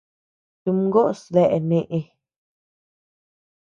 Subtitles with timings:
[0.61, 1.99] Tumgoʼos dae neʼe.